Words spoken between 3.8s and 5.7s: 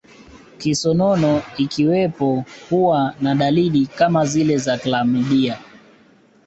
kama zile za klamidia